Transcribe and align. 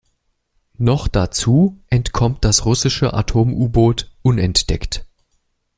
Noch 0.79 1.07
dazu 1.07 1.77
entkommt 1.91 2.43
das 2.43 2.65
russische 2.65 3.13
Atom-U-Boot 3.13 4.09
unentdeckt. 4.23 5.05